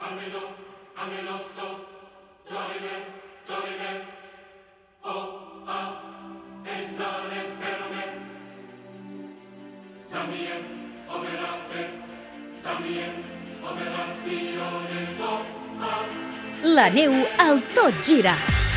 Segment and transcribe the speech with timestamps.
[0.00, 0.54] almeno,
[0.94, 1.86] almeno sto,
[2.48, 2.94] dorime,
[3.46, 4.06] dorime,
[5.02, 6.00] oh, ah,
[6.62, 8.04] pensare per me.
[10.00, 10.64] Samie,
[11.06, 11.90] operate,
[12.62, 13.12] samie,
[13.62, 15.44] operazione so,
[15.78, 16.04] ah.
[16.62, 18.69] La neu al tot gira.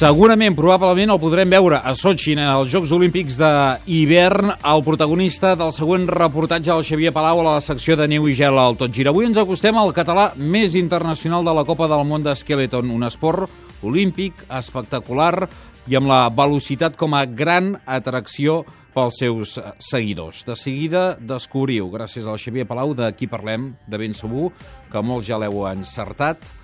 [0.00, 6.06] Segurament, probablement, el podrem veure a Sochi, els Jocs Olímpics d'hivern, el protagonista del següent
[6.08, 9.12] reportatge del Xavier Palau a la secció de neu i gel al Tot Gira.
[9.12, 13.84] Avui ens acostem al català més internacional de la Copa del Món d'Skeleton, un esport
[13.84, 15.50] olímpic, espectacular
[15.84, 18.62] i amb la velocitat com a gran atracció
[18.96, 20.46] pels seus seguidors.
[20.48, 24.48] De seguida descobriu, gràcies al Xavier Palau, de qui parlem, de ben segur,
[24.88, 26.56] que molts ja l'heu encertat,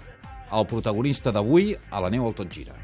[0.57, 2.81] el protagonista d'avui a la neu al Tot Gira.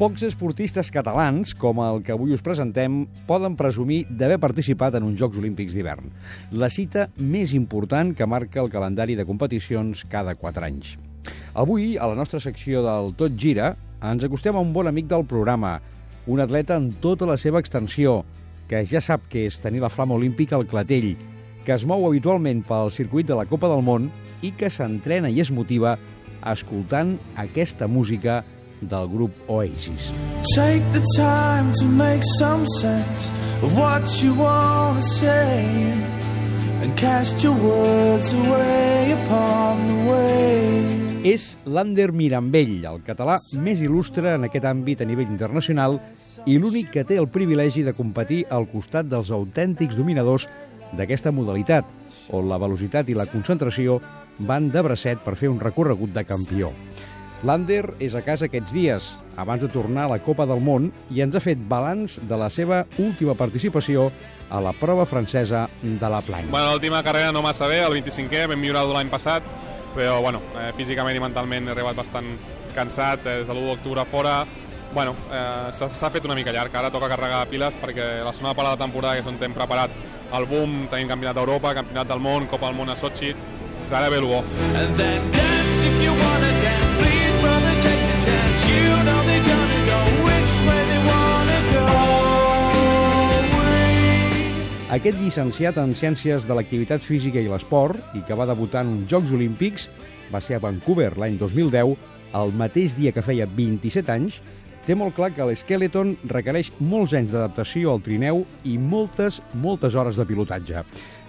[0.00, 5.18] Pocs esportistes catalans, com el que avui us presentem, poden presumir d'haver participat en uns
[5.20, 6.06] Jocs Olímpics d'hivern.
[6.56, 10.94] La cita més important que marca el calendari de competicions cada 4 anys.
[11.52, 15.26] Avui, a la nostra secció del Tot Gira, ens acostem a un bon amic del
[15.28, 15.74] programa,
[16.24, 18.22] un atleta en tota la seva extensió,
[18.72, 21.10] que ja sap que és tenir la flama olímpica al clatell,
[21.66, 24.08] que es mou habitualment pel circuit de la Copa del Món
[24.40, 25.98] i que s'entrena i es motiva
[26.40, 28.38] escoltant aquesta música
[28.80, 30.10] del grup Oasis.
[30.54, 33.30] Take the time to make some sense
[33.62, 35.66] of what you want to say
[36.82, 41.00] and cast your words away upon the way.
[41.20, 45.98] És l'Ander Mirambell, el català més il·lustre en aquest àmbit a nivell internacional
[46.48, 50.48] i l'únic que té el privilegi de competir al costat dels autèntics dominadors
[50.96, 51.84] d'aquesta modalitat,
[52.32, 54.00] on la velocitat i la concentració
[54.48, 56.72] van de bracet per fer un recorregut de campió.
[57.40, 59.06] L'Ander és a casa aquests dies,
[59.40, 62.50] abans de tornar a la Copa del Món, i ens ha fet balanç de la
[62.52, 64.10] seva última participació
[64.50, 66.50] a la prova francesa de la Planche.
[66.50, 69.46] Bueno, l'última carrera no massa bé, el 25è, vam millorar l'any passat,
[69.94, 72.28] però bueno, eh, físicament i mentalment he arribat bastant
[72.76, 74.44] cansat, eh, des de l'1 d'octubre fora,
[74.92, 78.68] bueno, eh, s'ha fet una mica llarg, ara toca carregar piles perquè la segona part
[78.68, 79.90] de la temporada, que és on hem preparat
[80.36, 84.10] el boom, tenim campionat d'Europa, campionat del món, Copa del Món a Sochi, doncs ara
[84.10, 84.44] ve el bo.
[84.76, 86.59] And then dance if you wanna
[94.90, 99.04] Aquest llicenciat en Ciències de l'Activitat Física i l'Esport i que va debutar en uns
[99.12, 99.84] Jocs Olímpics
[100.32, 101.92] va ser a Vancouver l'any 2010,
[102.40, 104.40] el mateix dia que feia 27 anys,
[104.88, 110.18] té molt clar que l'Skeleton requereix molts anys d'adaptació al trineu i moltes, moltes hores
[110.18, 110.82] de pilotatge.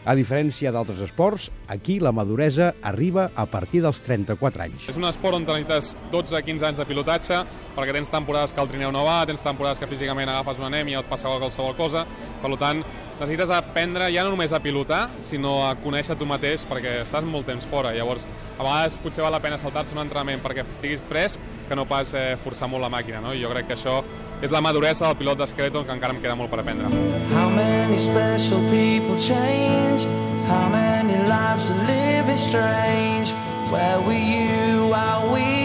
[0.09, 4.89] A diferència d'altres esports, aquí la maduresa arriba a partir dels 34 anys.
[4.89, 7.43] És un esport on necessites 12-15 anys de pilotatge,
[7.77, 10.97] perquè tens temporades que el trineu no va, tens temporades que físicament agafes una anèmia
[10.97, 12.07] o et passa qualsevol cosa,
[12.41, 12.81] per tant,
[13.21, 17.45] necessites aprendre ja no només a pilotar, sinó a conèixer tu mateix, perquè estàs molt
[17.49, 17.93] temps fora.
[17.93, 18.25] Llavors,
[18.57, 21.39] a vegades potser val la pena saltar-se un entrenament perquè estiguis fresc,
[21.69, 23.35] que no pas eh, forçar molt la màquina, no?
[23.37, 24.01] I jo crec que això
[24.41, 26.89] és la maduresa del pilot d'Skeleton, que encara em queda molt per aprendre.
[27.35, 30.09] How many special people change?
[30.49, 33.31] How many lives are living strange?
[33.69, 35.60] Where were you while we?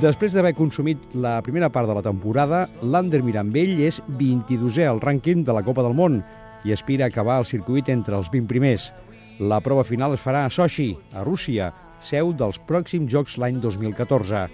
[0.00, 5.42] Després d'haver consumit la primera part de la temporada, l'Ander Mirambell és 22è al rànquing
[5.44, 6.14] de la Copa del Món
[6.64, 8.86] i aspira a acabar el circuit entre els 20 primers.
[9.52, 11.68] La prova final es farà a Sochi, a Rússia,
[12.00, 14.46] seu dels pròxims Jocs l'any 2014.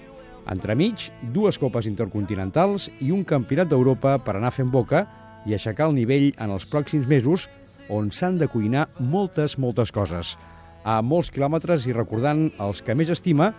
[0.50, 5.04] Entremig, dues copes intercontinentals i un campionat d'Europa per anar fent boca
[5.46, 7.46] i aixecar el nivell en els pròxims mesos
[7.86, 10.34] on s'han de cuinar moltes, moltes coses.
[10.82, 13.52] A molts quilòmetres i recordant els que més estima,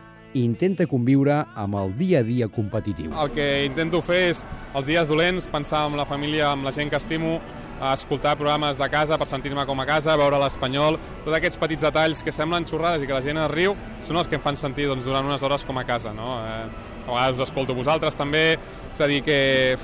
[0.44, 3.14] intenta conviure amb el dia a dia competitiu.
[3.14, 4.44] El que intento fer és,
[4.76, 7.38] els dies dolents, pensar en la família, amb la gent que estimo,
[7.94, 12.24] escoltar programes de casa per sentir-me com a casa, veure l'espanyol, tots aquests petits detalls
[12.26, 13.76] que semblen xorrades i que la gent es riu
[14.08, 16.14] són els que em fan sentir doncs, durant unes hores com a casa.
[16.14, 16.40] No?
[16.42, 18.58] Eh, a vegades us escolto vosaltres també,
[18.94, 19.78] és a dir que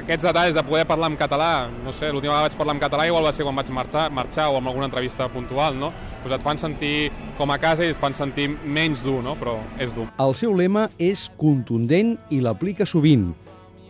[0.00, 3.06] aquests detalls de poder parlar en català, no sé, l'última vegada vaig parlar en català
[3.08, 5.92] igual va ser quan vaig marxar, marxar o amb alguna entrevista puntual, no?
[6.22, 9.36] Pues et fan sentir com a casa i et fan sentir menys dur, no?
[9.40, 10.08] Però és dur.
[10.20, 13.32] El seu lema és contundent i l'aplica sovint.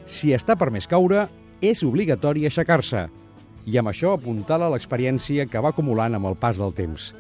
[0.07, 1.29] Si està per més caure,
[1.65, 3.07] és obligatori aixecar-se.
[3.65, 7.15] I amb això apuntala l'experiència que va acumulant amb el pas del temps.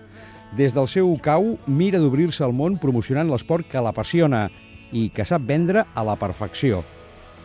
[0.54, 4.50] Des del seu cau, mira d'obrir-se al món promocionant l'esport que l'apassiona
[4.92, 6.84] i que sap vendre a la perfecció.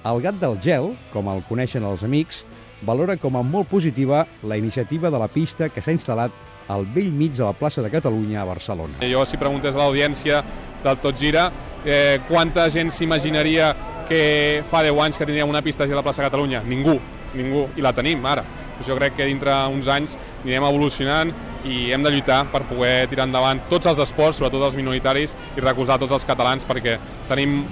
[0.08, 2.46] El gat del gel, com el coneixen els amics,
[2.88, 6.32] valora com a molt positiva la iniciativa de la pista que s'ha instal·lat
[6.72, 9.02] al vell mig de la plaça de Catalunya a Barcelona.
[9.04, 10.40] Jo, si preguntes a l'audiència
[10.84, 11.50] del Tot Gira,
[11.84, 13.74] eh, quanta gent s'imaginaria
[14.08, 16.64] que fa 10 anys que tindríem una pista a la plaça de Catalunya?
[16.64, 16.96] Ningú,
[17.36, 18.46] ningú, i la tenim ara.
[18.88, 20.16] Jo crec que dintre uns anys
[20.46, 21.34] anirem evolucionant
[21.68, 25.60] i hem de lluitar per poder tirar endavant tots els esports, sobretot els minoritaris, i
[25.60, 26.96] recolzar tots els catalans perquè
[27.28, 27.66] tenim,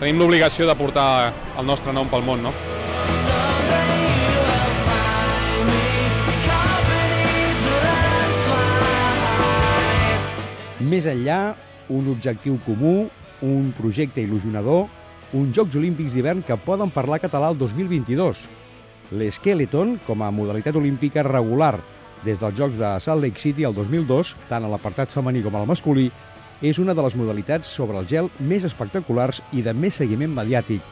[0.00, 2.42] tenim l'obligació de portar el nostre nom pel món.
[2.44, 2.52] No?
[10.84, 11.54] Més enllà,
[11.88, 13.06] un objectiu comú,
[13.44, 14.84] un projecte il·lusionador,
[15.34, 18.44] uns Jocs Olímpics d'hivern que poden parlar català el 2022.
[19.18, 21.78] L'esqueleton, com a modalitat olímpica regular
[22.24, 25.68] des dels Jocs de Salt Lake City el 2002, tant a l'apartat femení com al
[25.68, 26.10] masculí,
[26.62, 30.82] és una de les modalitats sobre el gel més espectaculars i de més seguiment mediàtic.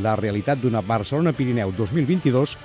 [0.00, 2.56] La realitat d'una Barcelona-Pirineu 2022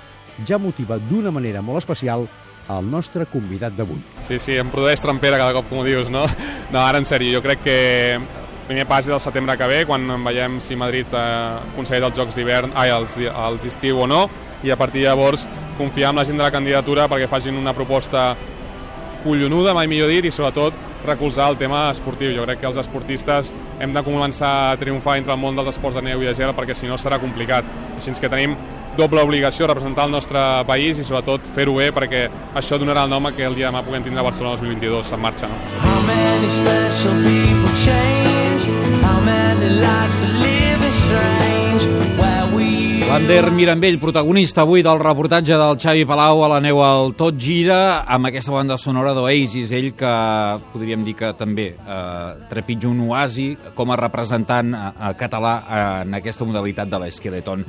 [0.46, 2.26] ja motiva d'una manera molt especial
[2.68, 4.00] el nostre convidat d'avui.
[4.26, 6.26] Sí, sí, em produeix trampera cada cop, com ho dius, no?
[6.72, 7.76] No, ara en sèrio, jo crec que
[8.18, 8.24] el
[8.66, 11.20] primer pas és el setembre que ve, quan veiem si Madrid eh,
[11.74, 14.24] aconsegueix els Jocs d'hivern, ai, els, els estiu o no,
[14.66, 15.46] i a partir de llavors
[15.78, 18.32] confiar en la gent de la candidatura perquè facin una proposta
[19.22, 22.32] collonuda, mai millor dit, i sobretot recolzar el tema esportiu.
[22.36, 25.98] Jo crec que els esportistes hem de començar a triomfar entre el món dels esports
[25.98, 27.64] de neu i de gel perquè si no serà complicat.
[27.96, 28.56] Així que tenim
[28.96, 32.26] doble obligació representar el nostre país i sobretot fer-ho bé perquè
[32.56, 35.20] això donarà el nom a que el dia de demà puguem tindre Barcelona 2022 en
[35.20, 35.50] marxa.
[35.50, 35.60] No?
[35.84, 38.68] How many special people change?
[39.04, 41.84] How many lives are living strange?
[42.16, 42.76] Where we
[43.06, 48.02] L'Ander Mirambell, protagonista avui del reportatge del Xavi Palau a la neu al Tot Gira,
[48.02, 50.10] amb aquesta banda sonora d'Oasis, ell que
[50.72, 55.54] podríem dir que també eh, trepitja un oasi com a representant eh, català
[56.02, 57.62] en aquesta modalitat de l'esqueleton.